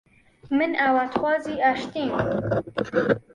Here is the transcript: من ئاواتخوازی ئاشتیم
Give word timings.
من 0.57 0.71
ئاواتخوازی 0.75 1.61
ئاشتیم 1.63 2.11